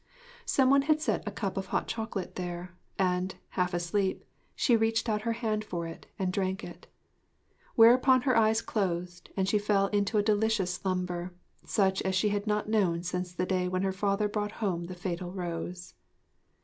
Some 0.47 0.71
one 0.71 0.81
had 0.81 0.99
set 0.99 1.21
a 1.27 1.31
cup 1.31 1.57
of 1.57 1.67
hot 1.67 1.87
chocolate 1.87 2.33
there, 2.33 2.75
and, 2.97 3.35
half 3.49 3.71
asleep, 3.71 4.23
she 4.55 4.75
reached 4.75 5.07
out 5.07 5.21
her 5.21 5.33
hand 5.33 5.63
for 5.63 5.85
it 5.85 6.07
and 6.17 6.33
drank 6.33 6.63
it; 6.63 6.87
whereupon 7.75 8.21
her 8.23 8.35
eyes 8.35 8.63
closed 8.63 9.29
and 9.37 9.47
she 9.47 9.59
fell 9.59 9.89
into 9.89 10.17
a 10.17 10.23
delicious 10.23 10.73
slumber, 10.73 11.35
such 11.65 12.01
as 12.01 12.15
she 12.15 12.29
had 12.29 12.47
not 12.47 12.67
known 12.67 13.03
since 13.03 13.31
the 13.31 13.45
day 13.45 13.67
when 13.67 13.83
her 13.83 13.93
father 13.93 14.27
brought 14.27 14.53
home 14.53 14.85
the 14.85 14.95
fatal 14.95 15.31
rose. 15.31 15.93